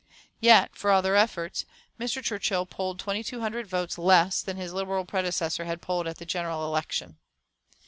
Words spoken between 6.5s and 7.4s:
election.